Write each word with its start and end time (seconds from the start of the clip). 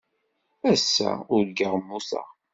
Ass-a, 0.71 1.11
urgaɣ 1.33 1.73
mmuteɣ. 1.79 2.27